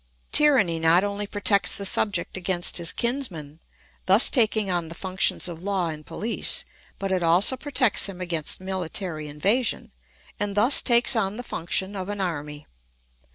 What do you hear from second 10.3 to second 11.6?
and thus takes on the